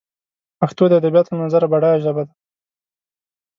پښتو 0.59 0.83
دادبیاتو 0.91 1.31
له 1.35 1.39
نظره 1.45 1.65
بډایه 1.71 2.01
ژبه 2.05 2.23
ده 2.27 2.33